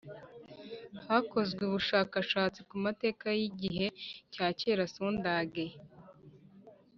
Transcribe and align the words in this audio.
Hakozwe 1.07 1.61
ubushakashatsi 1.65 2.59
ku 2.69 2.75
mateka 2.85 3.25
y 3.39 3.41
igihe 3.49 3.85
cya 4.33 4.47
kera 4.59 4.83
sondage 4.95 5.65